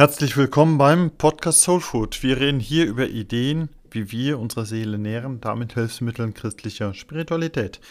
Herzlich 0.00 0.34
willkommen 0.38 0.78
beim 0.78 1.10
Podcast 1.10 1.60
Soul 1.60 1.82
Food. 1.82 2.22
Wir 2.22 2.40
reden 2.40 2.58
hier 2.58 2.86
über 2.86 3.10
Ideen, 3.10 3.68
wie 3.90 4.10
wir 4.10 4.38
unsere 4.38 4.64
Seele 4.64 4.96
nähren, 4.96 5.42
damit 5.42 5.74
Hilfsmitteln 5.74 6.32
christlicher 6.32 6.94
Spiritualität. 6.94 7.82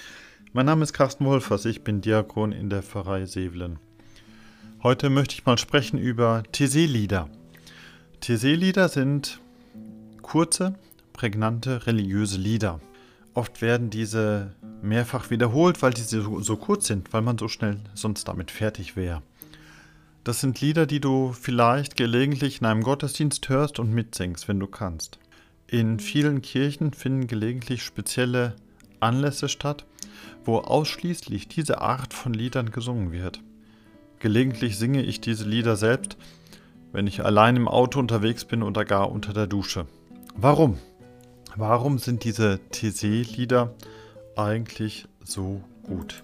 Mein 0.51 0.65
Name 0.65 0.81
ist 0.81 0.93
Carsten 0.93 1.25
Wolfers, 1.25 1.65
ich 1.65 1.83
bin 1.83 2.01
Diakon 2.01 2.51
in 2.51 2.71
der 2.71 2.81
Pfarrei 2.81 3.27
Sevelen. 3.27 3.77
Heute 4.81 5.11
möchte 5.11 5.35
ich 5.35 5.45
mal 5.45 5.59
sprechen 5.59 5.99
über 5.99 6.41
TC-Lieder. 6.51 7.29
TC-Lieder 8.21 8.89
sind 8.89 9.39
kurze, 10.23 10.73
prägnante 11.13 11.85
religiöse 11.85 12.39
Lieder. 12.39 12.79
Oft 13.35 13.61
werden 13.61 13.91
diese 13.91 14.55
mehrfach 14.81 15.29
wiederholt, 15.29 15.83
weil 15.83 15.93
diese 15.93 16.23
so, 16.23 16.41
so 16.41 16.57
kurz 16.57 16.87
sind, 16.87 17.13
weil 17.13 17.21
man 17.21 17.37
so 17.37 17.47
schnell 17.47 17.77
sonst 17.93 18.27
damit 18.27 18.49
fertig 18.49 18.95
wäre. 18.95 19.21
Das 20.23 20.41
sind 20.41 20.59
Lieder, 20.59 20.85
die 20.85 20.99
du 20.99 21.31
vielleicht 21.31 21.95
gelegentlich 21.95 22.59
in 22.59 22.67
einem 22.67 22.83
Gottesdienst 22.83 23.47
hörst 23.49 23.79
und 23.79 23.93
mitsingst, 23.93 24.47
wenn 24.47 24.59
du 24.59 24.67
kannst. 24.67 25.17
In 25.67 25.99
vielen 25.99 26.41
Kirchen 26.41 26.93
finden 26.93 27.27
gelegentlich 27.27 27.83
spezielle 27.83 28.55
Anlässe 28.99 29.47
statt, 29.47 29.85
wo 30.43 30.57
ausschließlich 30.57 31.47
diese 31.47 31.81
Art 31.81 32.13
von 32.13 32.33
Liedern 32.33 32.71
gesungen 32.71 33.11
wird. 33.11 33.41
Gelegentlich 34.19 34.77
singe 34.77 35.03
ich 35.03 35.21
diese 35.21 35.47
Lieder 35.47 35.77
selbst, 35.77 36.17
wenn 36.91 37.07
ich 37.07 37.23
allein 37.23 37.55
im 37.55 37.67
Auto 37.67 37.99
unterwegs 37.99 38.43
bin 38.45 38.63
oder 38.63 38.83
gar 38.83 39.11
unter 39.11 39.31
der 39.31 39.47
Dusche. 39.47 39.85
Warum? 40.35 40.77
Warum 41.55 41.97
sind 41.97 42.23
diese 42.23 42.59
TC-Lieder 42.71 43.73
eigentlich 44.35 45.07
so 45.23 45.61
gut? 45.83 46.23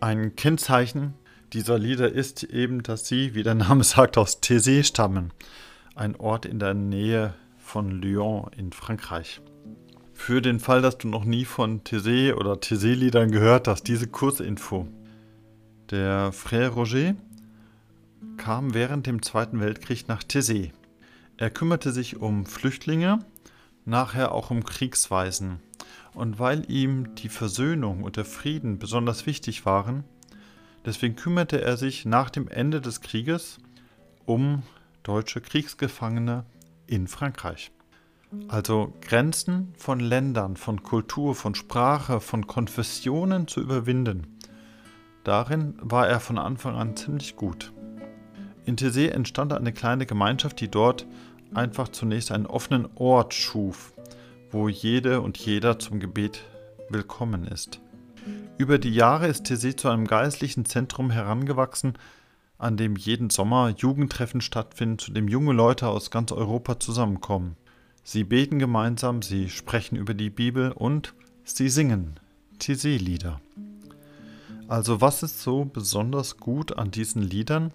Ein 0.00 0.36
Kennzeichen 0.36 1.14
dieser 1.54 1.78
Lieder 1.78 2.10
ist 2.10 2.42
eben, 2.42 2.82
dass 2.82 3.06
sie, 3.06 3.34
wie 3.34 3.44
der 3.44 3.54
Name 3.54 3.84
sagt, 3.84 4.18
aus 4.18 4.42
Thésée 4.42 4.82
stammen, 4.82 5.32
ein 5.94 6.16
Ort 6.16 6.46
in 6.46 6.58
der 6.58 6.74
Nähe 6.74 7.34
von 7.58 7.90
Lyon 7.90 8.50
in 8.56 8.72
Frankreich. 8.72 9.40
Für 10.12 10.42
den 10.42 10.58
Fall, 10.58 10.82
dass 10.82 10.98
du 10.98 11.08
noch 11.08 11.24
nie 11.24 11.44
von 11.44 11.82
Thésée 11.82 12.34
oder 12.34 12.54
Thésée-Liedern 12.54 13.30
gehört 13.30 13.68
hast, 13.68 13.84
diese 13.84 14.08
Kurzinfo. 14.08 14.88
Der 15.90 16.32
Frère 16.32 16.70
Roger 16.70 17.14
kam 18.36 18.74
während 18.74 19.06
dem 19.06 19.22
Zweiten 19.22 19.60
Weltkrieg 19.60 20.08
nach 20.08 20.24
Thésée. 20.24 20.72
Er 21.36 21.50
kümmerte 21.50 21.92
sich 21.92 22.16
um 22.16 22.46
Flüchtlinge, 22.46 23.20
nachher 23.84 24.32
auch 24.32 24.50
um 24.50 24.64
Kriegsweisen. 24.64 25.60
Und 26.14 26.38
weil 26.38 26.68
ihm 26.70 27.14
die 27.16 27.28
Versöhnung 27.28 28.02
und 28.02 28.16
der 28.16 28.24
Frieden 28.24 28.78
besonders 28.78 29.26
wichtig 29.26 29.66
waren, 29.66 30.04
Deswegen 30.84 31.16
kümmerte 31.16 31.60
er 31.60 31.76
sich 31.76 32.04
nach 32.04 32.30
dem 32.30 32.48
Ende 32.48 32.80
des 32.80 33.00
Krieges 33.00 33.58
um 34.26 34.62
deutsche 35.02 35.40
Kriegsgefangene 35.40 36.44
in 36.86 37.08
Frankreich. 37.08 37.70
Also 38.48 38.92
Grenzen 39.00 39.72
von 39.76 40.00
Ländern, 40.00 40.56
von 40.56 40.82
Kultur, 40.82 41.34
von 41.34 41.54
Sprache, 41.54 42.20
von 42.20 42.46
Konfessionen 42.46 43.46
zu 43.46 43.60
überwinden. 43.60 44.38
Darin 45.22 45.74
war 45.80 46.08
er 46.08 46.20
von 46.20 46.38
Anfang 46.38 46.74
an 46.74 46.96
ziemlich 46.96 47.36
gut. 47.36 47.72
In 48.66 48.76
Thésée 48.76 49.08
entstand 49.08 49.52
eine 49.52 49.72
kleine 49.72 50.06
Gemeinschaft, 50.06 50.60
die 50.60 50.70
dort 50.70 51.06
einfach 51.54 51.88
zunächst 51.88 52.32
einen 52.32 52.46
offenen 52.46 52.88
Ort 52.96 53.34
schuf, 53.34 53.94
wo 54.50 54.68
jede 54.68 55.20
und 55.20 55.38
jeder 55.38 55.78
zum 55.78 56.00
Gebet 56.00 56.44
willkommen 56.88 57.46
ist. 57.46 57.80
Über 58.56 58.78
die 58.78 58.94
Jahre 58.94 59.26
ist 59.26 59.46
Tessé 59.46 59.76
zu 59.76 59.88
einem 59.88 60.06
geistlichen 60.06 60.64
Zentrum 60.64 61.10
herangewachsen, 61.10 61.94
an 62.56 62.76
dem 62.76 62.94
jeden 62.94 63.30
Sommer 63.30 63.70
Jugendtreffen 63.76 64.40
stattfinden, 64.40 64.98
zu 64.98 65.10
dem 65.10 65.26
junge 65.26 65.52
Leute 65.52 65.88
aus 65.88 66.12
ganz 66.12 66.30
Europa 66.30 66.78
zusammenkommen. 66.78 67.56
Sie 68.04 68.22
beten 68.22 68.60
gemeinsam, 68.60 69.22
sie 69.22 69.48
sprechen 69.48 69.96
über 69.96 70.14
die 70.14 70.30
Bibel 70.30 70.70
und 70.70 71.14
sie 71.42 71.68
singen 71.68 72.20
Tessé-Lieder. 72.60 73.40
Also 74.68 75.00
was 75.00 75.24
ist 75.24 75.42
so 75.42 75.64
besonders 75.64 76.36
gut 76.36 76.78
an 76.78 76.92
diesen 76.92 77.22
Liedern, 77.22 77.72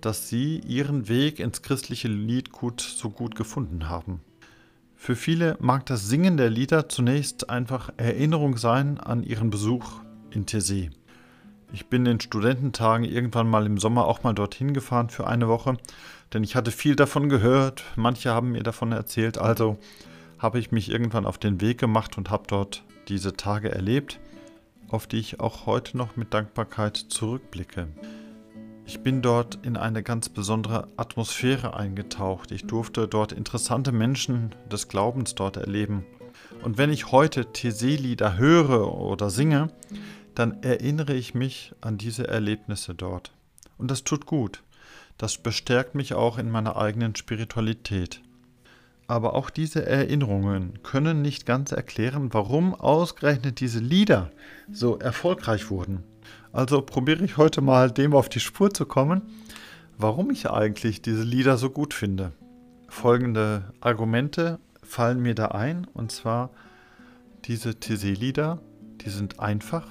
dass 0.00 0.28
sie 0.28 0.58
ihren 0.66 1.08
Weg 1.08 1.38
ins 1.38 1.60
christliche 1.60 2.08
Liedgut 2.08 2.80
so 2.80 3.10
gut 3.10 3.34
gefunden 3.34 3.90
haben? 3.90 4.20
Für 5.02 5.16
viele 5.16 5.56
mag 5.58 5.84
das 5.86 6.08
Singen 6.08 6.36
der 6.36 6.48
Lieder 6.48 6.88
zunächst 6.88 7.50
einfach 7.50 7.90
Erinnerung 7.96 8.56
sein 8.56 9.00
an 9.00 9.24
ihren 9.24 9.50
Besuch 9.50 9.84
in 10.30 10.46
Tessé. 10.46 10.90
Ich 11.72 11.86
bin 11.86 12.06
in 12.06 12.20
Studententagen 12.20 13.04
irgendwann 13.04 13.50
mal 13.50 13.66
im 13.66 13.78
Sommer 13.78 14.06
auch 14.06 14.22
mal 14.22 14.32
dorthin 14.32 14.74
gefahren 14.74 15.10
für 15.10 15.26
eine 15.26 15.48
Woche, 15.48 15.76
denn 16.32 16.44
ich 16.44 16.54
hatte 16.54 16.70
viel 16.70 16.94
davon 16.94 17.28
gehört, 17.28 17.82
manche 17.96 18.30
haben 18.30 18.52
mir 18.52 18.62
davon 18.62 18.92
erzählt, 18.92 19.38
also 19.38 19.76
habe 20.38 20.60
ich 20.60 20.70
mich 20.70 20.88
irgendwann 20.88 21.26
auf 21.26 21.38
den 21.38 21.60
Weg 21.60 21.78
gemacht 21.78 22.16
und 22.16 22.30
habe 22.30 22.44
dort 22.46 22.84
diese 23.08 23.36
Tage 23.36 23.72
erlebt, 23.72 24.20
auf 24.86 25.08
die 25.08 25.18
ich 25.18 25.40
auch 25.40 25.66
heute 25.66 25.96
noch 25.96 26.14
mit 26.14 26.32
Dankbarkeit 26.32 26.96
zurückblicke. 26.96 27.88
Ich 28.84 29.00
bin 29.00 29.22
dort 29.22 29.58
in 29.62 29.76
eine 29.76 30.02
ganz 30.02 30.28
besondere 30.28 30.88
Atmosphäre 30.96 31.74
eingetaucht. 31.74 32.50
Ich 32.50 32.66
durfte 32.66 33.06
dort 33.08 33.32
interessante 33.32 33.92
Menschen 33.92 34.54
des 34.70 34.88
Glaubens 34.88 35.34
dort 35.34 35.56
erleben. 35.56 36.04
Und 36.62 36.78
wenn 36.78 36.90
ich 36.90 37.12
heute 37.12 37.42
Thésée-Lieder 37.42 38.36
höre 38.36 38.92
oder 38.92 39.30
singe, 39.30 39.68
dann 40.34 40.62
erinnere 40.62 41.14
ich 41.14 41.34
mich 41.34 41.74
an 41.80 41.98
diese 41.98 42.26
Erlebnisse 42.26 42.94
dort. 42.94 43.32
Und 43.78 43.90
das 43.90 44.04
tut 44.04 44.26
gut. 44.26 44.62
Das 45.18 45.38
bestärkt 45.38 45.94
mich 45.94 46.14
auch 46.14 46.38
in 46.38 46.50
meiner 46.50 46.76
eigenen 46.76 47.14
Spiritualität. 47.14 48.20
Aber 49.06 49.34
auch 49.34 49.50
diese 49.50 49.84
Erinnerungen 49.84 50.82
können 50.82 51.22
nicht 51.22 51.46
ganz 51.46 51.72
erklären, 51.72 52.32
warum 52.32 52.74
ausgerechnet 52.74 53.60
diese 53.60 53.80
Lieder 53.80 54.30
so 54.70 54.98
erfolgreich 54.98 55.70
wurden. 55.70 56.02
Also 56.52 56.82
probiere 56.82 57.24
ich 57.24 57.38
heute 57.38 57.62
mal 57.62 57.90
dem 57.90 58.14
auf 58.14 58.28
die 58.28 58.40
Spur 58.40 58.72
zu 58.72 58.84
kommen, 58.84 59.22
warum 59.96 60.30
ich 60.30 60.50
eigentlich 60.50 61.00
diese 61.00 61.22
Lieder 61.22 61.56
so 61.56 61.70
gut 61.70 61.94
finde. 61.94 62.32
Folgende 62.88 63.72
Argumente 63.80 64.58
fallen 64.82 65.20
mir 65.20 65.34
da 65.34 65.46
ein, 65.46 65.86
und 65.94 66.12
zwar 66.12 66.50
diese 67.46 67.70
Tessé-Lieder, 67.70 68.60
die 69.00 69.10
sind 69.10 69.40
einfach, 69.40 69.86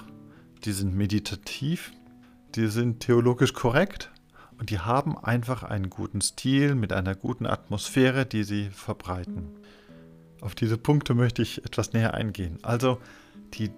die 0.64 0.72
sind 0.72 0.94
meditativ, 0.94 1.92
die 2.54 2.68
sind 2.68 3.00
theologisch 3.00 3.54
korrekt 3.54 4.10
und 4.58 4.70
die 4.70 4.78
haben 4.78 5.18
einfach 5.18 5.64
einen 5.64 5.90
guten 5.90 6.20
Stil 6.20 6.76
mit 6.76 6.92
einer 6.92 7.16
guten 7.16 7.46
Atmosphäre, 7.46 8.24
die 8.24 8.44
sie 8.44 8.70
verbreiten. 8.70 9.48
Auf 10.40 10.54
diese 10.54 10.78
Punkte 10.78 11.14
möchte 11.14 11.42
ich 11.42 11.64
etwas 11.64 11.92
näher 11.92 12.14
eingehen. 12.14 12.58
Also 12.62 12.98
die 13.54 13.70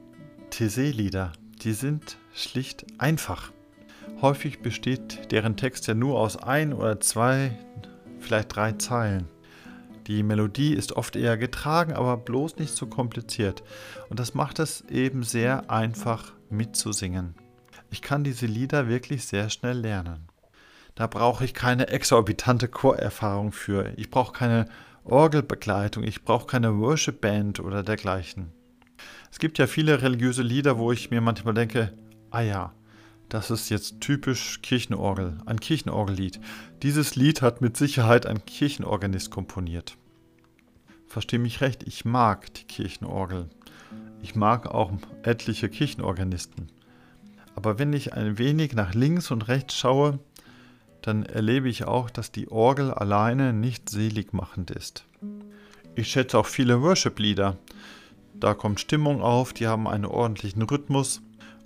Tessé-Lieder, 0.50 1.32
die 1.64 1.72
sind 1.72 2.18
schlicht 2.34 2.84
einfach. 2.98 3.50
Häufig 4.20 4.60
besteht 4.60 5.32
deren 5.32 5.56
Text 5.56 5.86
ja 5.86 5.94
nur 5.94 6.18
aus 6.20 6.36
ein 6.36 6.72
oder 6.72 7.00
zwei, 7.00 7.58
vielleicht 8.20 8.54
drei 8.54 8.72
Zeilen. 8.72 9.28
Die 10.06 10.22
Melodie 10.22 10.74
ist 10.74 10.92
oft 10.92 11.16
eher 11.16 11.38
getragen, 11.38 11.94
aber 11.94 12.18
bloß 12.18 12.56
nicht 12.56 12.76
so 12.76 12.86
kompliziert. 12.86 13.62
Und 14.10 14.20
das 14.20 14.34
macht 14.34 14.58
es 14.58 14.82
eben 14.90 15.22
sehr 15.22 15.70
einfach 15.70 16.34
mitzusingen. 16.50 17.34
Ich 17.90 18.02
kann 18.02 18.24
diese 18.24 18.46
Lieder 18.46 18.88
wirklich 18.88 19.24
sehr 19.24 19.48
schnell 19.48 19.78
lernen. 19.78 20.28
Da 20.94 21.06
brauche 21.06 21.44
ich 21.44 21.54
keine 21.54 21.88
exorbitante 21.88 22.68
Chorerfahrung 22.68 23.52
für. 23.52 23.92
Ich 23.96 24.10
brauche 24.10 24.32
keine 24.32 24.66
Orgelbegleitung. 25.04 26.04
Ich 26.04 26.24
brauche 26.24 26.46
keine 26.46 26.78
Worship 26.78 27.20
Band 27.20 27.60
oder 27.60 27.82
dergleichen. 27.82 28.52
Es 29.30 29.38
gibt 29.38 29.58
ja 29.58 29.66
viele 29.66 30.02
religiöse 30.02 30.42
Lieder, 30.42 30.78
wo 30.78 30.92
ich 30.92 31.10
mir 31.10 31.20
manchmal 31.20 31.54
denke, 31.54 31.92
ah 32.30 32.40
ja, 32.40 32.72
das 33.28 33.50
ist 33.50 33.68
jetzt 33.68 34.00
typisch 34.00 34.60
Kirchenorgel, 34.62 35.38
ein 35.46 35.58
Kirchenorgellied. 35.58 36.40
Dieses 36.82 37.16
Lied 37.16 37.42
hat 37.42 37.60
mit 37.60 37.76
Sicherheit 37.76 38.26
ein 38.26 38.44
Kirchenorganist 38.44 39.30
komponiert. 39.30 39.96
Versteh 41.06 41.38
mich 41.38 41.60
recht, 41.60 41.82
ich 41.84 42.04
mag 42.04 42.52
die 42.54 42.64
Kirchenorgel. 42.64 43.48
Ich 44.22 44.34
mag 44.34 44.66
auch 44.66 44.92
etliche 45.22 45.68
Kirchenorganisten. 45.68 46.68
Aber 47.54 47.78
wenn 47.78 47.92
ich 47.92 48.14
ein 48.14 48.38
wenig 48.38 48.74
nach 48.74 48.94
links 48.94 49.30
und 49.30 49.48
rechts 49.48 49.76
schaue, 49.76 50.18
dann 51.02 51.24
erlebe 51.24 51.68
ich 51.68 51.84
auch, 51.84 52.08
dass 52.08 52.32
die 52.32 52.48
Orgel 52.50 52.90
alleine 52.90 53.52
nicht 53.52 53.90
seligmachend 53.90 54.70
ist. 54.70 55.04
Ich 55.94 56.08
schätze 56.08 56.38
auch 56.38 56.46
viele 56.46 56.82
Worship-Lieder, 56.82 57.58
da 58.34 58.54
kommt 58.54 58.80
Stimmung 58.80 59.22
auf, 59.22 59.52
die 59.52 59.66
haben 59.66 59.88
einen 59.88 60.04
ordentlichen 60.04 60.62
Rhythmus. 60.62 61.22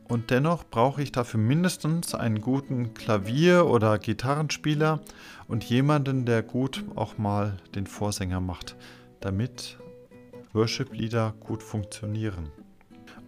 Und 0.09 0.31
dennoch 0.31 0.65
brauche 0.65 1.03
ich 1.03 1.13
dafür 1.13 1.39
mindestens 1.41 2.15
einen 2.15 2.41
guten 2.41 2.95
Klavier- 2.95 3.67
oder 3.67 3.99
Gitarrenspieler 3.99 5.01
und 5.49 5.65
jemanden, 5.65 6.25
der 6.25 6.43
gut 6.43 6.85
auch 6.95 7.19
mal 7.19 7.59
den 7.75 7.87
Vorsänger 7.87 8.41
macht, 8.41 8.77
damit 9.21 9.79
Worship-Lieder 10.55 11.35
gut 11.41 11.63
funktionieren. 11.63 12.51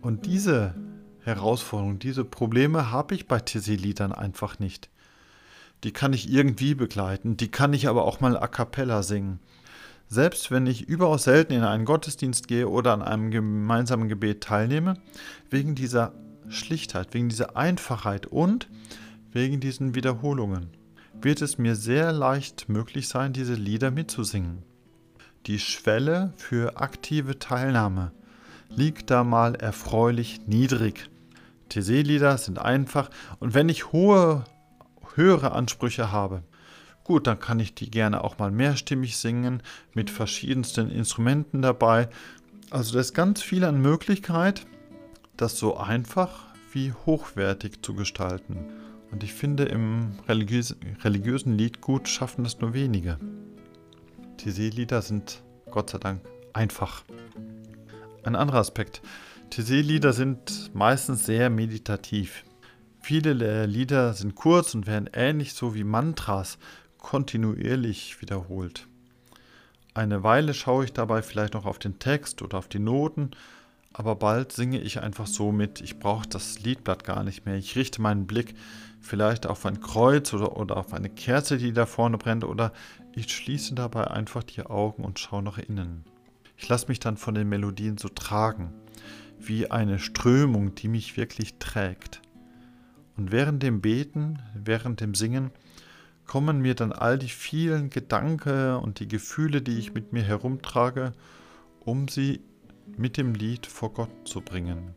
Und 0.00 0.24
diese 0.24 0.74
Herausforderungen, 1.20 1.98
diese 1.98 2.24
Probleme 2.24 2.90
habe 2.90 3.14
ich 3.14 3.28
bei 3.28 3.40
Tizzy-Liedern 3.40 4.12
einfach 4.12 4.58
nicht. 4.58 4.88
die 5.84 5.92
kann 5.92 6.12
ich 6.12 6.30
irgendwie 6.30 6.74
begleiten, 6.74 7.36
die 7.36 7.50
kann 7.50 7.72
ich 7.72 7.88
aber 7.88 8.04
auch 8.04 8.20
mal 8.20 8.36
a 8.36 8.48
cappella 8.48 9.02
singen. 9.02 9.40
Selbst 10.12 10.50
wenn 10.50 10.66
ich 10.66 10.88
überaus 10.88 11.22
selten 11.22 11.52
in 11.52 11.62
einen 11.62 11.84
Gottesdienst 11.84 12.48
gehe 12.48 12.68
oder 12.68 12.92
an 12.92 13.00
einem 13.00 13.30
gemeinsamen 13.30 14.08
Gebet 14.08 14.42
teilnehme, 14.42 14.94
wegen 15.50 15.76
dieser 15.76 16.12
Schlichtheit, 16.48 17.14
wegen 17.14 17.28
dieser 17.28 17.56
Einfachheit 17.56 18.26
und 18.26 18.68
wegen 19.30 19.60
diesen 19.60 19.94
Wiederholungen 19.94 20.70
wird 21.22 21.42
es 21.42 21.58
mir 21.58 21.76
sehr 21.76 22.10
leicht 22.10 22.68
möglich 22.68 23.06
sein, 23.06 23.32
diese 23.32 23.54
Lieder 23.54 23.92
mitzusingen. 23.92 24.64
Die 25.46 25.60
Schwelle 25.60 26.32
für 26.36 26.78
aktive 26.78 27.38
Teilnahme 27.38 28.10
liegt 28.68 29.10
da 29.10 29.22
mal 29.22 29.54
erfreulich 29.54 30.40
niedrig. 30.48 31.08
TC-Lieder 31.68 32.36
sind 32.36 32.58
einfach 32.58 33.10
und 33.38 33.54
wenn 33.54 33.68
ich 33.68 33.92
hohe, 33.92 34.42
höhere 35.14 35.52
Ansprüche 35.52 36.10
habe, 36.10 36.42
gut, 37.04 37.26
dann 37.26 37.40
kann 37.40 37.60
ich 37.60 37.74
die 37.74 37.90
gerne 37.90 38.22
auch 38.24 38.38
mal 38.38 38.50
mehrstimmig 38.50 39.16
singen, 39.16 39.62
mit 39.94 40.10
verschiedensten 40.10 40.90
Instrumenten 40.90 41.62
dabei. 41.62 42.08
Also 42.70 42.94
da 42.94 43.00
ist 43.00 43.14
ganz 43.14 43.42
viel 43.42 43.64
an 43.64 43.80
Möglichkeit, 43.80 44.66
das 45.36 45.58
so 45.58 45.76
einfach 45.76 46.46
wie 46.72 46.92
hochwertig 46.92 47.82
zu 47.82 47.94
gestalten. 47.94 48.58
Und 49.10 49.24
ich 49.24 49.32
finde, 49.32 49.64
im 49.64 50.12
religiös 50.28 50.76
religiösen 51.02 51.58
Liedgut 51.58 52.08
schaffen 52.08 52.44
das 52.44 52.60
nur 52.60 52.74
wenige. 52.74 53.18
Die 54.40 54.50
Seelieder 54.50 55.02
sind 55.02 55.42
Gott 55.70 55.90
sei 55.90 55.98
Dank 55.98 56.20
einfach. 56.52 57.02
Ein 58.22 58.36
anderer 58.36 58.58
Aspekt. 58.58 59.02
Die 59.52 59.62
Seelieder 59.62 60.12
sind 60.12 60.70
meistens 60.74 61.26
sehr 61.26 61.50
meditativ. 61.50 62.44
Viele 63.00 63.34
der 63.34 63.66
Lieder 63.66 64.12
sind 64.14 64.34
kurz 64.34 64.74
und 64.74 64.86
werden 64.86 65.10
ähnlich 65.12 65.54
so 65.54 65.74
wie 65.74 65.84
Mantras 65.84 66.58
kontinuierlich 67.00 68.20
wiederholt. 68.20 68.86
Eine 69.94 70.22
Weile 70.22 70.54
schaue 70.54 70.84
ich 70.84 70.92
dabei 70.92 71.22
vielleicht 71.22 71.54
noch 71.54 71.66
auf 71.66 71.78
den 71.78 71.98
Text 71.98 72.42
oder 72.42 72.58
auf 72.58 72.68
die 72.68 72.78
Noten, 72.78 73.32
aber 73.92 74.14
bald 74.14 74.52
singe 74.52 74.80
ich 74.80 75.00
einfach 75.00 75.26
so 75.26 75.50
mit. 75.50 75.80
Ich 75.80 75.98
brauche 75.98 76.28
das 76.28 76.60
Liedblatt 76.60 77.02
gar 77.02 77.24
nicht 77.24 77.44
mehr. 77.44 77.56
Ich 77.56 77.74
richte 77.74 78.00
meinen 78.00 78.26
Blick 78.26 78.54
vielleicht 79.00 79.46
auf 79.46 79.66
ein 79.66 79.80
Kreuz 79.80 80.32
oder, 80.32 80.56
oder 80.56 80.76
auf 80.76 80.92
eine 80.92 81.10
Kerze, 81.10 81.58
die 81.58 81.72
da 81.72 81.86
vorne 81.86 82.18
brennt, 82.18 82.44
oder 82.44 82.72
ich 83.14 83.32
schließe 83.32 83.74
dabei 83.74 84.08
einfach 84.08 84.44
die 84.44 84.62
Augen 84.62 85.04
und 85.04 85.18
schaue 85.18 85.42
nach 85.42 85.58
innen. 85.58 86.04
Ich 86.56 86.68
lasse 86.68 86.88
mich 86.88 87.00
dann 87.00 87.16
von 87.16 87.34
den 87.34 87.48
Melodien 87.48 87.98
so 87.98 88.08
tragen, 88.08 88.72
wie 89.38 89.70
eine 89.70 89.98
Strömung, 89.98 90.74
die 90.74 90.88
mich 90.88 91.16
wirklich 91.16 91.54
trägt. 91.58 92.20
Und 93.16 93.32
während 93.32 93.62
dem 93.62 93.80
Beten, 93.80 94.38
während 94.54 95.00
dem 95.00 95.14
Singen, 95.14 95.50
kommen 96.30 96.60
mir 96.60 96.76
dann 96.76 96.92
all 96.92 97.18
die 97.18 97.28
vielen 97.28 97.90
Gedanken 97.90 98.76
und 98.76 99.00
die 99.00 99.08
Gefühle, 99.08 99.62
die 99.62 99.80
ich 99.80 99.94
mit 99.94 100.12
mir 100.12 100.22
herumtrage, 100.22 101.10
um 101.80 102.06
sie 102.06 102.40
mit 102.96 103.16
dem 103.16 103.34
Lied 103.34 103.66
vor 103.66 103.92
Gott 103.92 104.28
zu 104.28 104.40
bringen. 104.40 104.94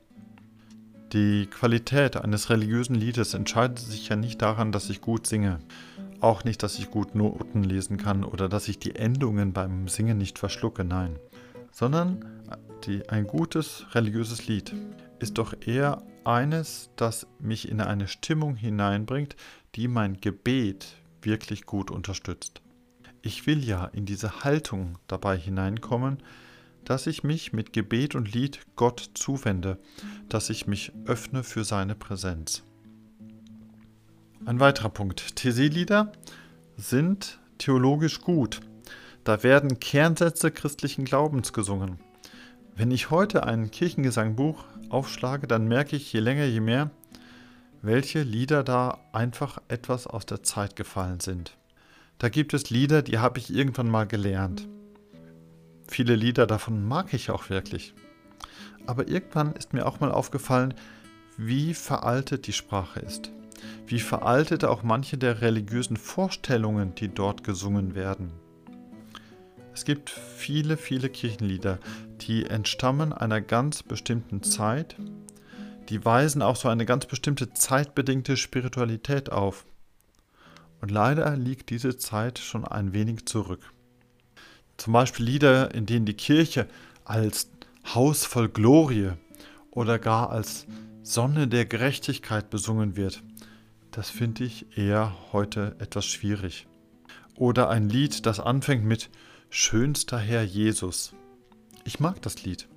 Die 1.12 1.48
Qualität 1.48 2.18
eines 2.18 2.52
religiösen 2.52 2.94
Liedes 2.94 3.34
entscheidet 3.34 3.80
sich 3.80 4.10
ja 4.10 4.16
nicht 4.16 4.44
daran, 4.44 4.72
dass 4.72 4.92
ich 4.92 5.02
gut 5.02 5.26
singe. 5.26 5.58
Auch 6.20 6.44
nicht, 6.44 6.62
dass 6.62 6.78
ich 6.78 6.92
gut 6.92 7.16
Noten 7.16 7.64
lesen 7.64 7.98
kann 7.98 8.24
oder 8.24 8.48
dass 8.48 8.68
ich 8.68 8.78
die 8.78 8.96
Endungen 8.96 9.54
beim 9.54 9.88
Singen 9.88 10.20
nicht 10.20 10.38
verschlucke, 10.38 10.84
nein. 10.84 11.18
Sondern 11.72 12.24
die, 12.86 13.10
ein 13.10 13.26
gutes 13.26 13.88
religiöses 13.96 14.46
Lied 14.46 14.76
ist 15.18 15.40
doch 15.40 15.56
eher 15.66 16.04
eines, 16.26 16.92
das 16.96 17.26
mich 17.40 17.70
in 17.70 17.82
eine 17.82 18.08
Stimmung 18.08 18.56
hineinbringt, 18.56 19.36
die 19.74 19.88
mein 19.88 20.22
Gebet 20.22 20.98
wirklich 21.26 21.66
gut 21.66 21.92
unterstützt. 21.92 22.62
Ich 23.22 23.48
will 23.48 23.64
ja 23.64 23.86
in 23.86 24.06
diese 24.06 24.44
Haltung 24.44 24.98
dabei 25.08 25.38
hineinkommen, 25.38 26.18
dass 26.86 27.08
ich 27.08 27.24
mich 27.24 27.54
mit 27.54 27.74
Gebet 27.74 28.16
und 28.16 28.34
Lied 28.34 28.60
Gott 28.76 29.12
zuwende, 29.14 29.80
dass 30.30 30.50
ich 30.50 30.68
mich 30.68 30.92
öffne 31.06 31.44
für 31.44 31.64
seine 31.64 31.96
Präsenz. 31.96 32.64
Ein 34.46 34.60
weiterer 34.60 34.90
Punkt. 34.90 35.38
TC-Lieder 35.38 36.12
sind 36.76 37.40
theologisch 37.58 38.20
gut. 38.20 38.60
Da 39.24 39.42
werden 39.42 39.80
Kernsätze 39.80 40.52
christlichen 40.52 41.06
Glaubens 41.06 41.54
gesungen. 41.54 42.00
Wenn 42.76 42.92
ich 42.92 43.10
heute 43.10 43.44
ein 43.46 43.72
Kirchengesangbuch 43.72 44.66
aufschlage, 44.90 45.48
dann 45.48 45.68
merke 45.68 45.96
ich 45.96 46.12
je 46.12 46.20
länger, 46.20 46.46
je 46.46 46.60
mehr, 46.60 46.92
welche 47.84 48.24
Lieder 48.24 48.64
da 48.64 48.98
einfach 49.12 49.62
etwas 49.68 50.08
aus 50.08 50.26
der 50.26 50.42
Zeit 50.42 50.78
gefallen 50.78 51.20
sind. 51.20 51.58
Da 52.18 52.30
gibt 52.30 52.54
es 52.54 52.70
Lieder, 52.70 53.02
die 53.02 53.20
habe 53.20 53.40
ich 53.40 53.54
irgendwann 53.54 53.90
mal 53.90 54.08
gelernt. 54.08 54.70
Viele 55.90 56.16
Lieder 56.16 56.48
davon 56.48 56.88
mag 56.88 57.14
ich 57.14 57.30
auch 57.30 57.50
wirklich. 57.50 57.94
Aber 58.88 59.10
irgendwann 59.10 59.52
ist 59.54 59.74
mir 59.74 59.86
auch 59.86 60.00
mal 60.00 60.12
aufgefallen, 60.12 60.74
wie 61.38 61.74
veraltet 61.74 62.48
die 62.48 62.54
Sprache 62.54 63.02
ist. 63.02 63.32
Wie 63.86 64.00
veraltet 64.00 64.64
auch 64.64 64.84
manche 64.84 65.18
der 65.18 65.42
religiösen 65.42 65.98
Vorstellungen, 65.98 66.96
die 66.96 67.10
dort 67.10 67.44
gesungen 67.44 67.96
werden. 67.96 68.32
Es 69.74 69.84
gibt 69.84 70.10
viele, 70.10 70.78
viele 70.78 71.10
Kirchenlieder, 71.10 71.80
die 72.22 72.46
entstammen 72.46 73.12
einer 73.12 73.42
ganz 73.42 73.84
bestimmten 73.84 74.42
Zeit, 74.42 74.96
die 75.90 76.04
weisen 76.06 76.42
auch 76.42 76.56
so 76.56 76.70
eine 76.70 76.86
ganz 76.86 77.06
bestimmte 77.06 77.54
zeitbedingte 77.54 78.38
Spiritualität 78.38 79.32
auf. 79.32 79.66
Und 80.82 80.92
leider 80.92 81.36
liegt 81.38 81.70
diese 81.70 81.98
Zeit 81.98 82.40
schon 82.40 82.66
ein 82.66 82.94
wenig 82.94 83.26
zurück. 83.26 83.72
Zum 84.78 84.94
Beispiel 84.94 85.26
Lieder, 85.26 85.74
in 85.74 85.86
denen 85.86 86.06
die 86.06 86.14
Kirche 86.16 86.68
als 87.06 87.50
Haus 87.94 88.26
voll 88.26 88.50
Glorie 88.50 89.12
oder 89.72 90.00
gar 90.00 90.30
als 90.30 90.66
Sonne 91.04 91.48
der 91.48 91.66
Gerechtigkeit 91.66 92.50
besungen 92.50 92.96
wird. 92.96 93.24
Das 93.92 94.10
finde 94.10 94.46
ich 94.46 94.78
eher 94.78 95.16
heute 95.32 95.76
etwas 95.80 96.06
schwierig. 96.06 96.68
Oder 97.36 97.70
ein 97.70 97.90
Lied, 97.90 98.26
das 98.26 98.40
anfängt 98.40 98.84
mit 98.84 99.10
Schönster 99.50 100.18
Herr 100.18 100.44
Jesus. 100.44 101.14
Ich 101.84 102.00
mag 102.00 102.22
das 102.22 102.44
Lied. 102.44 102.68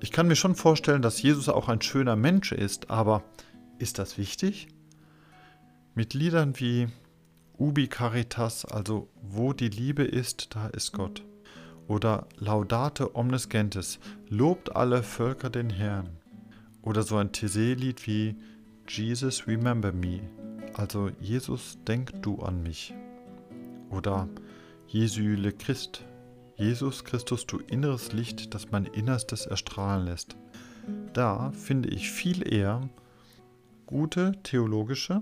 Ich 0.00 0.12
kann 0.12 0.28
mir 0.28 0.36
schon 0.36 0.54
vorstellen, 0.54 1.02
dass 1.02 1.22
Jesus 1.22 1.48
auch 1.48 1.68
ein 1.68 1.80
schöner 1.82 2.16
Mensch 2.16 2.52
ist, 2.52 2.90
aber 2.90 3.22
ist 3.78 3.98
das 3.98 4.18
wichtig? 4.18 4.68
Mit 5.94 6.14
Liedern 6.14 6.58
wie 6.58 6.88
Ubi 7.58 7.88
Caritas, 7.88 8.64
also 8.64 9.08
wo 9.20 9.52
die 9.52 9.68
Liebe 9.68 10.04
ist, 10.04 10.54
da 10.54 10.68
ist 10.68 10.92
Gott 10.92 11.22
oder 11.88 12.26
Laudate 12.38 13.14
omnes 13.14 13.48
gentes, 13.48 13.98
lobt 14.28 14.74
alle 14.74 15.02
Völker 15.02 15.50
den 15.50 15.70
Herrn. 15.70 16.08
Oder 16.82 17.02
so 17.02 17.16
ein 17.16 17.32
Tese-Lied 17.32 18.06
wie 18.06 18.34
Jesus 18.88 19.46
Remember 19.46 19.92
Me, 19.92 20.20
also 20.74 21.10
Jesus, 21.20 21.78
denk 21.86 22.22
du 22.22 22.40
an 22.42 22.62
mich. 22.62 22.94
Oder 23.90 24.28
Jesu 24.86 25.20
le 25.20 25.52
Christ, 25.52 26.04
Jesus 26.56 27.04
Christus, 27.04 27.46
du 27.46 27.58
inneres 27.58 28.12
Licht, 28.12 28.54
das 28.54 28.70
mein 28.70 28.84
Innerstes 28.84 29.46
erstrahlen 29.46 30.06
lässt. 30.06 30.36
Da 31.12 31.52
finde 31.52 31.88
ich 31.88 32.10
viel 32.10 32.52
eher 32.52 32.88
gute 33.86 34.32
theologische 34.42 35.20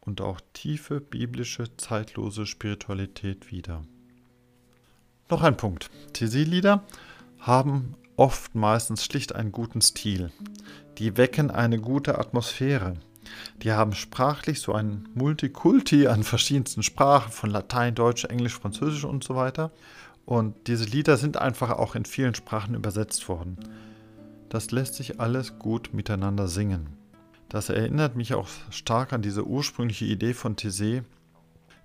und 0.00 0.20
auch 0.20 0.40
tiefe 0.52 1.00
biblische 1.00 1.76
zeitlose 1.76 2.46
Spiritualität 2.46 3.50
wieder. 3.50 3.82
Noch 5.30 5.42
ein 5.42 5.56
Punkt. 5.56 5.90
TC-Lieder 6.12 6.84
haben 7.38 7.94
oft 8.16 8.54
meistens 8.54 9.04
schlicht 9.04 9.34
einen 9.34 9.52
guten 9.52 9.80
Stil. 9.80 10.30
Die 10.98 11.16
wecken 11.16 11.50
eine 11.50 11.80
gute 11.80 12.18
Atmosphäre. 12.18 12.94
Die 13.62 13.72
haben 13.72 13.94
sprachlich 13.94 14.60
so 14.60 14.74
ein 14.74 15.08
Multikulti 15.14 16.06
an 16.06 16.22
verschiedensten 16.22 16.82
Sprachen, 16.82 17.32
von 17.32 17.50
Latein, 17.50 17.94
Deutsch, 17.94 18.24
Englisch, 18.26 18.54
Französisch 18.54 19.04
und 19.04 19.24
so 19.24 19.34
weiter. 19.34 19.70
Und 20.26 20.54
diese 20.66 20.84
Lieder 20.84 21.16
sind 21.16 21.36
einfach 21.36 21.70
auch 21.70 21.94
in 21.94 22.04
vielen 22.04 22.34
Sprachen 22.34 22.74
übersetzt 22.74 23.28
worden. 23.28 23.58
Das 24.48 24.70
lässt 24.70 24.94
sich 24.94 25.20
alles 25.20 25.58
gut 25.58 25.92
miteinander 25.92 26.48
singen. 26.48 26.88
Das 27.48 27.68
erinnert 27.68 28.16
mich 28.16 28.34
auch 28.34 28.48
stark 28.70 29.12
an 29.12 29.22
diese 29.22 29.46
ursprüngliche 29.46 30.06
Idee 30.06 30.34
von 30.34 30.56
Thésée, 30.56 31.02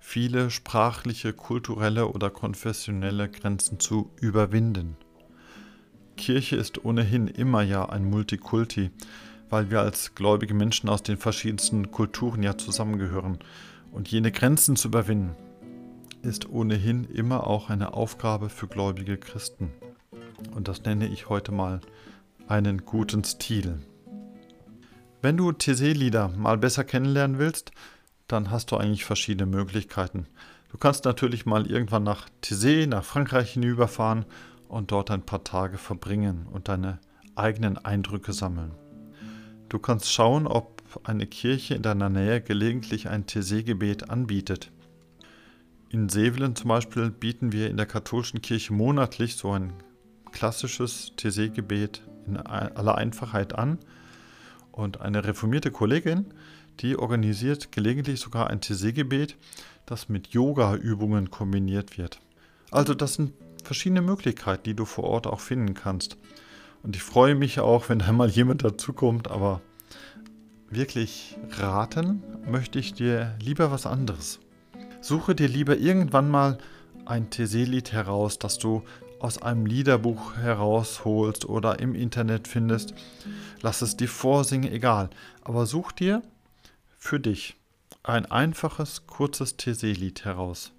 viele 0.00 0.50
sprachliche, 0.50 1.32
kulturelle 1.32 2.08
oder 2.08 2.30
konfessionelle 2.30 3.28
Grenzen 3.28 3.78
zu 3.78 4.10
überwinden. 4.20 4.96
Kirche 6.16 6.56
ist 6.56 6.84
ohnehin 6.84 7.28
immer 7.28 7.62
ja 7.62 7.88
ein 7.88 8.04
Multikulti, 8.04 8.90
weil 9.48 9.70
wir 9.70 9.80
als 9.80 10.14
gläubige 10.14 10.54
Menschen 10.54 10.88
aus 10.88 11.02
den 11.02 11.16
verschiedensten 11.16 11.90
Kulturen 11.90 12.42
ja 12.42 12.56
zusammengehören. 12.56 13.38
Und 13.92 14.08
jene 14.08 14.30
Grenzen 14.30 14.76
zu 14.76 14.88
überwinden, 14.88 15.34
ist 16.22 16.48
ohnehin 16.48 17.04
immer 17.04 17.46
auch 17.46 17.70
eine 17.70 17.94
Aufgabe 17.94 18.48
für 18.48 18.66
gläubige 18.66 19.16
Christen. 19.16 19.72
Und 20.54 20.68
das 20.68 20.84
nenne 20.84 21.06
ich 21.06 21.28
heute 21.28 21.52
mal 21.52 21.80
einen 22.48 22.84
guten 22.84 23.24
Stil. 23.24 23.78
Wenn 25.22 25.36
du 25.36 25.52
TC-Lieder 25.52 26.28
mal 26.28 26.58
besser 26.58 26.84
kennenlernen 26.84 27.38
willst, 27.38 27.72
dann 28.26 28.50
hast 28.50 28.70
du 28.70 28.76
eigentlich 28.76 29.04
verschiedene 29.04 29.50
Möglichkeiten. 29.50 30.26
Du 30.70 30.78
kannst 30.78 31.04
natürlich 31.04 31.46
mal 31.46 31.66
irgendwann 31.66 32.04
nach 32.04 32.28
Thésée, 32.42 32.86
nach 32.86 33.04
Frankreich 33.04 33.52
hinüberfahren 33.52 34.24
und 34.68 34.92
dort 34.92 35.10
ein 35.10 35.22
paar 35.22 35.44
Tage 35.44 35.78
verbringen 35.78 36.46
und 36.50 36.68
deine 36.68 37.00
eigenen 37.34 37.76
Eindrücke 37.76 38.32
sammeln. 38.32 38.72
Du 39.68 39.78
kannst 39.78 40.12
schauen, 40.12 40.46
ob 40.46 40.82
eine 41.04 41.26
Kirche 41.26 41.74
in 41.74 41.82
deiner 41.82 42.08
Nähe 42.08 42.40
gelegentlich 42.40 43.08
ein 43.08 43.26
Thésée-Gebet 43.26 44.10
anbietet. 44.10 44.70
In 45.92 46.08
Sevelen 46.08 46.54
zum 46.54 46.68
Beispiel 46.68 47.10
bieten 47.10 47.50
wir 47.50 47.68
in 47.68 47.76
der 47.76 47.84
katholischen 47.84 48.40
Kirche 48.40 48.72
monatlich 48.72 49.34
so 49.34 49.50
ein 49.50 49.72
klassisches 50.30 51.14
Thésée-Gebet 51.16 52.02
in 52.28 52.36
aller 52.36 52.94
Einfachheit 52.94 53.56
an. 53.56 53.78
Und 54.70 55.00
eine 55.00 55.24
reformierte 55.24 55.72
Kollegin, 55.72 56.26
die 56.78 56.96
organisiert 56.96 57.72
gelegentlich 57.72 58.20
sogar 58.20 58.50
ein 58.50 58.60
Thésée-Gebet, 58.60 59.36
das 59.84 60.08
mit 60.08 60.28
Yoga-Übungen 60.28 61.32
kombiniert 61.32 61.98
wird. 61.98 62.20
Also 62.70 62.94
das 62.94 63.14
sind 63.14 63.32
verschiedene 63.64 64.00
Möglichkeiten, 64.00 64.62
die 64.62 64.74
du 64.74 64.84
vor 64.84 65.02
Ort 65.04 65.26
auch 65.26 65.40
finden 65.40 65.74
kannst. 65.74 66.18
Und 66.84 66.94
ich 66.94 67.02
freue 67.02 67.34
mich 67.34 67.58
auch, 67.58 67.88
wenn 67.88 67.98
da 67.98 68.12
mal 68.12 68.30
jemand 68.30 68.62
dazukommt, 68.62 69.28
aber 69.28 69.60
wirklich 70.70 71.36
raten 71.50 72.22
möchte 72.48 72.78
ich 72.78 72.94
dir 72.94 73.36
lieber 73.42 73.72
was 73.72 73.86
anderes. 73.86 74.38
Suche 75.00 75.34
dir 75.34 75.48
lieber 75.48 75.76
irgendwann 75.78 76.28
mal 76.28 76.58
ein 77.06 77.30
TC-Lied 77.30 77.92
heraus, 77.92 78.38
das 78.38 78.58
du 78.58 78.82
aus 79.18 79.40
einem 79.40 79.66
Liederbuch 79.66 80.36
herausholst 80.36 81.44
oder 81.46 81.78
im 81.80 81.94
Internet 81.94 82.48
findest. 82.48 82.94
Lass 83.60 83.82
es 83.82 83.96
dir 83.96 84.08
vorsingen, 84.08 84.72
egal. 84.72 85.10
Aber 85.42 85.66
such 85.66 85.92
dir 85.92 86.22
für 86.98 87.20
dich 87.20 87.56
ein 88.02 88.26
einfaches, 88.26 89.06
kurzes 89.06 89.56
TC-Lied 89.56 90.24
heraus. 90.24 90.72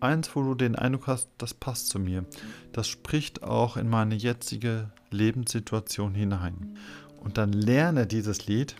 Eins, 0.00 0.34
wo 0.34 0.42
du 0.42 0.54
den 0.54 0.76
Eindruck 0.76 1.08
hast, 1.08 1.28
das 1.38 1.54
passt 1.54 1.88
zu 1.88 1.98
mir. 1.98 2.24
Das 2.72 2.88
spricht 2.88 3.42
auch 3.42 3.76
in 3.76 3.88
meine 3.88 4.14
jetzige 4.14 4.90
Lebenssituation 5.10 6.14
hinein. 6.14 6.76
Und 7.20 7.38
dann 7.38 7.52
lerne 7.52 8.06
dieses 8.06 8.46
Lied 8.46 8.76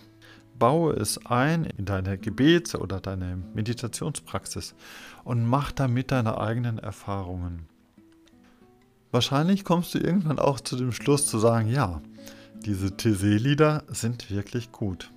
baue 0.59 0.93
es 0.93 1.25
ein 1.25 1.63
in 1.63 1.85
deine 1.85 2.17
Gebets- 2.17 2.75
oder 2.75 2.99
deine 2.99 3.37
Meditationspraxis 3.53 4.75
und 5.23 5.45
mach 5.45 5.71
damit 5.71 6.11
deine 6.11 6.39
eigenen 6.39 6.77
Erfahrungen. 6.77 7.67
Wahrscheinlich 9.11 9.63
kommst 9.63 9.95
du 9.95 9.97
irgendwann 9.97 10.37
auch 10.37 10.59
zu 10.59 10.75
dem 10.75 10.91
Schluss 10.91 11.25
zu 11.25 11.39
sagen, 11.39 11.69
ja, 11.69 12.01
diese 12.65 12.95
TC-Lieder 12.95 13.83
sind 13.87 14.29
wirklich 14.29 14.71
gut. 14.71 15.09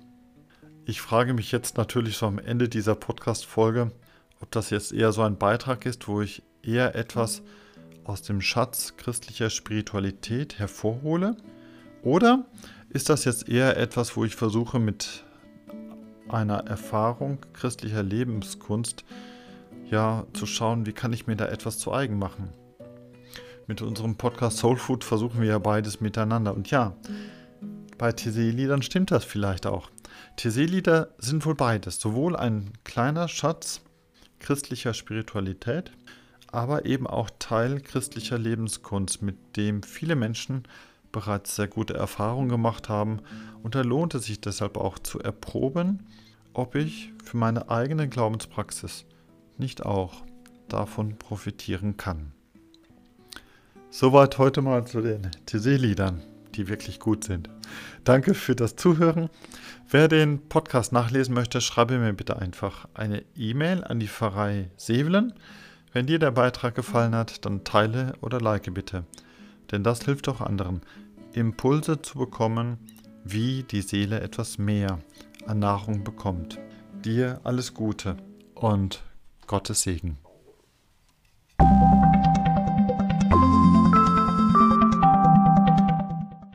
Ich 0.85 1.01
frage 1.01 1.33
mich 1.33 1.51
jetzt 1.51 1.77
natürlich 1.77 2.17
so 2.17 2.25
am 2.25 2.39
Ende 2.39 2.69
dieser 2.69 2.95
Podcast-Folge, 2.95 3.91
ob 4.39 4.51
das 4.51 4.69
jetzt 4.69 4.93
eher 4.93 5.11
so 5.11 5.21
ein 5.21 5.37
Beitrag 5.37 5.85
ist, 5.85 6.07
wo 6.07 6.21
ich 6.21 6.41
eher 6.63 6.95
etwas 6.95 7.43
aus 8.03 8.21
dem 8.21 8.41
Schatz 8.41 8.95
christlicher 8.97 9.49
Spiritualität 9.49 10.57
hervorhole, 10.57 11.37
oder 12.01 12.45
ist 12.89 13.09
das 13.09 13.25
jetzt 13.25 13.47
eher 13.47 13.77
etwas, 13.77 14.17
wo 14.17 14.25
ich 14.25 14.35
versuche 14.35 14.79
mit 14.79 15.23
einer 16.29 16.65
Erfahrung 16.67 17.39
christlicher 17.53 18.03
Lebenskunst 18.03 19.03
ja 19.89 20.25
zu 20.33 20.45
schauen, 20.45 20.85
wie 20.85 20.93
kann 20.93 21.13
ich 21.13 21.27
mir 21.27 21.35
da 21.35 21.45
etwas 21.47 21.77
zu 21.77 21.93
eigen 21.93 22.17
machen. 22.17 22.49
Mit 23.67 23.81
unserem 23.81 24.15
Podcast 24.15 24.57
Soul 24.57 24.77
Food 24.77 25.03
versuchen 25.03 25.41
wir 25.41 25.47
ja 25.47 25.59
beides 25.59 26.01
miteinander. 26.01 26.53
Und 26.53 26.69
ja, 26.69 26.95
bei 27.97 28.11
TC-Liedern 28.11 28.81
stimmt 28.81 29.11
das 29.11 29.23
vielleicht 29.23 29.65
auch. 29.65 29.89
TC-Lieder 30.37 31.09
sind 31.17 31.45
wohl 31.45 31.55
beides. 31.55 31.99
Sowohl 31.99 32.35
ein 32.35 32.71
kleiner 32.83 33.27
Schatz 33.27 33.81
christlicher 34.39 34.93
Spiritualität, 34.93 35.91
aber 36.51 36.85
eben 36.85 37.07
auch 37.07 37.29
Teil 37.39 37.79
christlicher 37.79 38.37
Lebenskunst, 38.37 39.21
mit 39.21 39.55
dem 39.55 39.81
viele 39.83 40.15
Menschen 40.15 40.63
bereits 41.13 41.55
sehr 41.55 41.69
gute 41.69 41.93
Erfahrungen 41.93 42.49
gemacht 42.49 42.89
haben. 42.89 43.21
Und 43.63 43.75
da 43.75 43.81
lohnt 43.81 44.13
es 44.15 44.25
sich 44.25 44.41
deshalb 44.41 44.75
auch 44.75 44.99
zu 44.99 45.19
erproben, 45.19 46.05
ob 46.53 46.75
ich 46.75 47.13
für 47.23 47.37
meine 47.37 47.69
eigene 47.69 48.09
Glaubenspraxis 48.09 49.05
nicht 49.57 49.85
auch 49.85 50.23
davon 50.67 51.17
profitieren 51.17 51.95
kann. 51.95 52.33
Soweit 53.89 54.37
heute 54.37 54.61
mal 54.61 54.85
zu 54.85 55.01
den 55.01 55.29
TC-Liedern, 55.45 56.21
die 56.55 56.67
wirklich 56.67 56.99
gut 56.99 57.23
sind. 57.23 57.49
Danke 58.03 58.33
für 58.33 58.55
das 58.55 58.75
Zuhören. 58.75 59.29
Wer 59.89 60.07
den 60.07 60.49
Podcast 60.49 60.91
nachlesen 60.91 61.35
möchte, 61.35 61.61
schreibe 61.61 61.99
mir 61.99 62.13
bitte 62.13 62.37
einfach 62.37 62.87
eine 62.95 63.23
E-Mail 63.35 63.83
an 63.83 63.99
die 63.99 64.07
Pfarrei 64.07 64.71
Sevelen. 64.75 65.33
Wenn 65.91 66.07
dir 66.07 66.17
der 66.17 66.31
Beitrag 66.31 66.73
gefallen 66.73 67.13
hat, 67.13 67.45
dann 67.45 67.63
teile 67.63 68.13
oder 68.21 68.41
like 68.41 68.73
bitte. 68.73 69.03
Denn 69.71 69.83
das 69.83 70.03
hilft 70.03 70.27
auch 70.27 70.41
anderen. 70.41 70.81
Impulse 71.33 72.01
zu 72.01 72.17
bekommen, 72.17 72.77
wie 73.23 73.63
die 73.63 73.81
Seele 73.81 74.21
etwas 74.21 74.57
mehr 74.57 74.99
an 75.45 75.59
Nahrung 75.59 76.03
bekommt. 76.03 76.59
Dir 77.03 77.41
alles 77.43 77.73
Gute 77.73 78.17
und 78.55 79.03
Gottes 79.47 79.81
Segen. 79.81 80.17